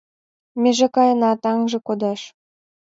[0.61, 2.21] Меже каена— таҥже кодеш.